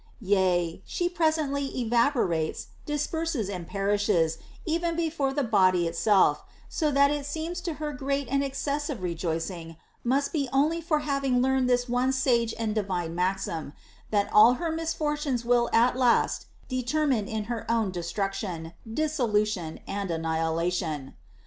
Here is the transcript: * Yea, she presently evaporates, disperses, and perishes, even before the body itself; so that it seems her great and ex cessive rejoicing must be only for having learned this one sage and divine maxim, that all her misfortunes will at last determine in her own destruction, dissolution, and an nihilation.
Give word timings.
* 0.17 0.19
Yea, 0.19 0.81
she 0.83 1.07
presently 1.07 1.67
evaporates, 1.79 2.69
disperses, 2.87 3.47
and 3.51 3.67
perishes, 3.67 4.39
even 4.65 4.95
before 4.95 5.31
the 5.31 5.43
body 5.43 5.85
itself; 5.87 6.43
so 6.67 6.89
that 6.89 7.11
it 7.11 7.23
seems 7.23 7.63
her 7.67 7.93
great 7.93 8.27
and 8.27 8.43
ex 8.43 8.65
cessive 8.65 9.03
rejoicing 9.03 9.75
must 10.03 10.33
be 10.33 10.49
only 10.51 10.81
for 10.81 11.01
having 11.01 11.39
learned 11.39 11.69
this 11.69 11.87
one 11.87 12.11
sage 12.11 12.55
and 12.57 12.73
divine 12.73 13.13
maxim, 13.13 13.73
that 14.09 14.27
all 14.33 14.53
her 14.53 14.71
misfortunes 14.71 15.45
will 15.45 15.69
at 15.71 15.95
last 15.95 16.47
determine 16.67 17.27
in 17.27 17.43
her 17.43 17.69
own 17.69 17.91
destruction, 17.91 18.73
dissolution, 18.91 19.79
and 19.87 20.09
an 20.09 20.23
nihilation. 20.23 21.13